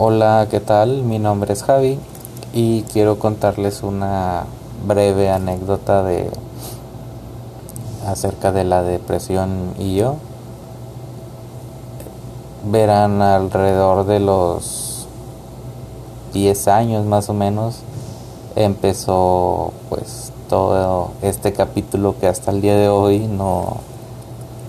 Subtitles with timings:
[0.00, 1.02] Hola, ¿qué tal?
[1.02, 1.98] Mi nombre es Javi
[2.52, 4.44] y quiero contarles una
[4.86, 6.30] breve anécdota de
[8.06, 10.14] acerca de la depresión y yo.
[12.70, 15.08] Verán alrededor de los
[16.32, 17.80] 10 años más o menos
[18.54, 23.78] empezó pues todo este capítulo que hasta el día de hoy no,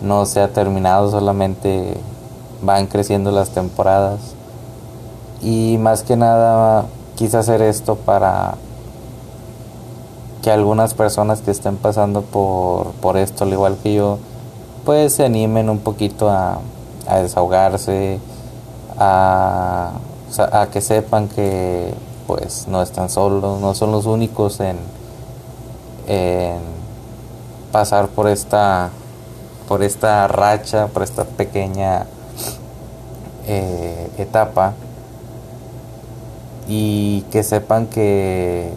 [0.02, 1.98] no se ha terminado, solamente
[2.64, 4.39] van creciendo las temporadas.
[5.42, 8.56] Y más que nada quise hacer esto para
[10.42, 14.20] que algunas personas que estén pasando por, por esto, al igual que yo,
[14.86, 16.60] pues se animen un poquito a,
[17.08, 18.20] a desahogarse,
[18.98, 19.92] a,
[20.52, 21.94] a que sepan que
[22.28, 24.78] pues no están solos, no son los únicos en,
[27.72, 28.90] pasar por esta
[29.68, 32.08] por esta racha, por esta pequeña
[33.46, 34.74] eh, etapa
[36.70, 38.72] y que sepan que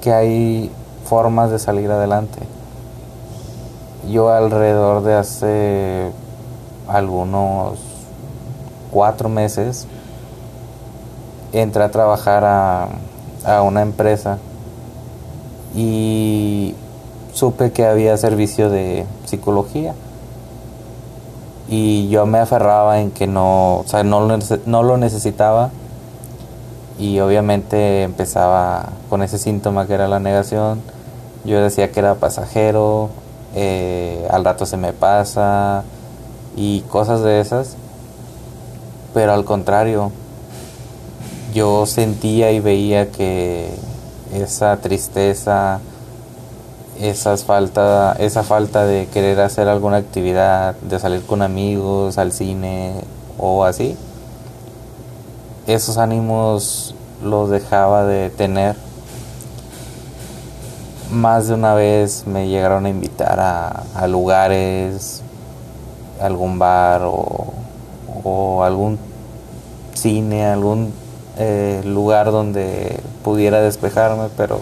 [0.00, 0.70] que hay
[1.04, 2.40] formas de salir adelante.
[4.10, 6.10] Yo alrededor de hace
[6.88, 7.78] algunos
[8.90, 9.86] cuatro meses
[11.52, 12.88] entré a trabajar a,
[13.44, 14.38] a una empresa
[15.74, 16.74] y
[17.32, 19.94] supe que había servicio de psicología
[21.68, 24.26] y yo me aferraba en que no, o sea, no,
[24.66, 25.70] no lo necesitaba
[27.02, 30.80] y obviamente empezaba con ese síntoma que era la negación.
[31.44, 33.10] Yo decía que era pasajero,
[33.56, 35.82] eh, al rato se me pasa
[36.54, 37.74] y cosas de esas.
[39.14, 40.12] Pero al contrario,
[41.52, 43.74] yo sentía y veía que
[44.32, 45.80] esa tristeza,
[47.00, 52.92] esas falta, esa falta de querer hacer alguna actividad, de salir con amigos al cine
[53.38, 53.96] o así,
[55.66, 58.76] esos ánimos los dejaba de tener.
[61.10, 65.22] Más de una vez me llegaron a invitar a, lugares,
[66.20, 68.98] algún bar o, algún
[69.94, 70.92] cine, algún
[71.38, 74.60] eh, lugar donde pudiera despejarme, pero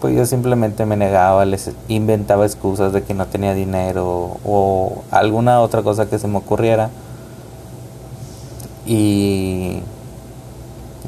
[0.00, 5.60] pues yo simplemente me negaba, les inventaba excusas de que no tenía dinero o alguna
[5.60, 6.90] otra cosa que se me ocurriera
[8.86, 9.80] y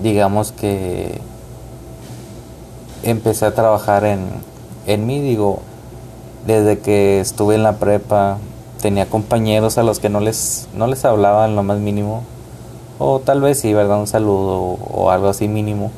[0.02, 1.20] digamos que
[3.02, 4.26] empecé a trabajar en,
[4.86, 5.60] en mí, digo,
[6.46, 8.38] desde que estuve en la prepa
[8.80, 12.22] tenía compañeros a los que no les, no les hablaba en lo más mínimo,
[12.98, 14.00] o tal vez sí, ¿verdad?
[14.00, 15.90] Un saludo o algo así mínimo.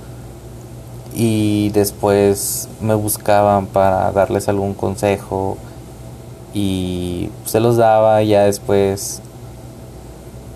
[1.14, 5.56] Y después me buscaban para darles algún consejo
[6.54, 9.20] y se los daba, ya después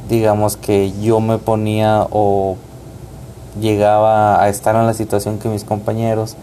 [0.09, 2.57] digamos que yo me ponía o
[3.61, 6.37] llegaba a estar en la situación que mis compañeros,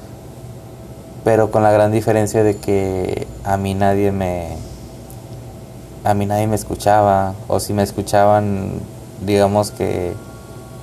[1.23, 4.57] pero con la gran diferencia de que a mí nadie me
[6.03, 8.71] a mí nadie me escuchaba o si me escuchaban
[9.23, 10.13] digamos que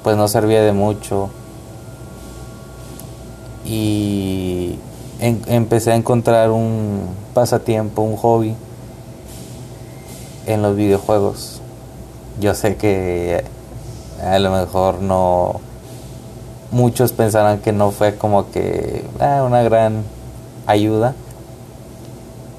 [0.02, 1.30] pues no servía de mucho.
[3.64, 4.78] Y
[5.20, 7.00] empecé a encontrar un
[7.34, 8.54] pasatiempo, un hobby
[10.46, 11.60] en los videojuegos
[12.40, 13.44] yo sé que
[14.22, 15.60] a lo mejor no
[16.70, 20.04] muchos pensarán que no fue como que ah, una gran
[20.66, 21.14] ayuda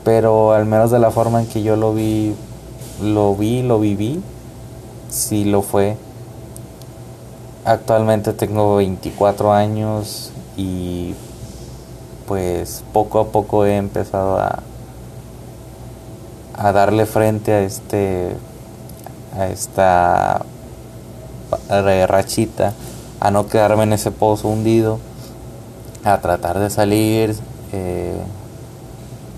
[0.03, 2.34] pero al menos de la forma en que yo lo vi
[3.01, 4.22] lo vi lo viví
[5.09, 5.97] sí lo fue.
[7.66, 11.13] Actualmente tengo 24 años y
[12.28, 14.59] pues poco a poco he empezado a
[16.56, 18.35] a darle frente a este
[19.40, 20.42] a esta
[22.08, 22.74] rachita,
[23.20, 25.00] a no quedarme en ese pozo hundido,
[26.04, 27.36] a tratar de salir,
[27.72, 28.22] eh,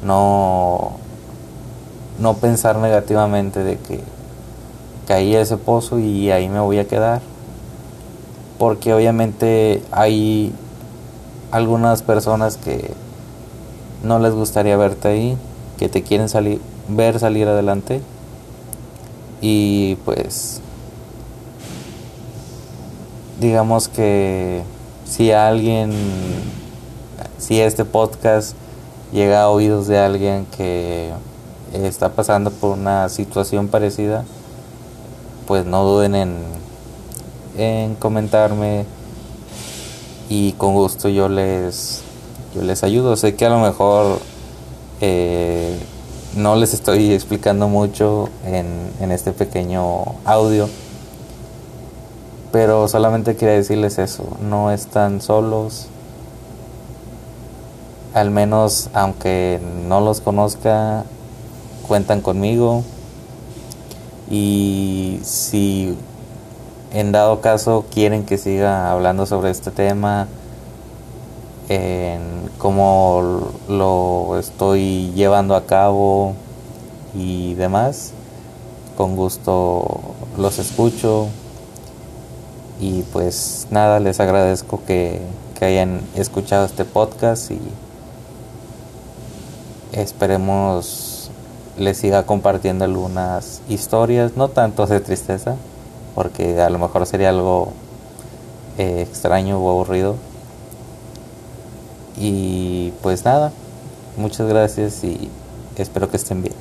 [0.04, 0.94] no,
[2.20, 4.02] no pensar negativamente de que
[5.08, 7.22] caí a ese pozo y ahí me voy a quedar.
[8.58, 10.54] Porque obviamente hay
[11.52, 12.94] algunas personas que
[14.04, 15.38] no les gustaría verte ahí,
[15.78, 18.02] que te quieren salir, ver salir adelante
[19.41, 20.61] y pues
[23.40, 24.61] digamos que
[25.05, 25.91] si alguien,
[27.40, 28.55] si este podcast
[29.11, 31.11] llega a oídos de alguien que
[31.73, 34.23] está pasando por una situación parecida,
[35.47, 36.37] pues no duden en,
[37.58, 38.85] en comentarme
[40.29, 42.03] y con gusto yo les,
[42.55, 43.17] yo les ayudo.
[43.17, 44.20] Sé que a lo mejor
[45.02, 45.78] eh,
[46.36, 50.70] no les estoy explicando mucho en, este pequeño audio,
[52.52, 55.88] Pero solamente quería decirles eso, no están solos.
[58.14, 61.06] Al menos, aunque no los conozca,
[61.88, 62.84] cuentan conmigo.
[64.30, 65.98] Y si
[66.94, 70.28] en dado caso quieren que siga hablando sobre este tema,
[71.69, 76.34] en cómo lo estoy llevando a cabo
[77.13, 78.13] y demás,
[78.97, 80.02] con gusto
[80.37, 81.28] los escucho
[82.81, 85.22] y pues nada, les agradezco que,
[85.61, 87.59] hayan escuchado este podcast y
[89.91, 91.29] esperemos
[91.78, 95.58] les siga compartiendo algunas historias, no tanto de tristeza,
[96.16, 97.73] porque a lo mejor sería algo
[98.79, 100.16] eh, extraño o aburrido.
[102.17, 103.52] Y pues nada,
[104.17, 105.29] muchas gracias y
[105.78, 106.60] espero que estén bien.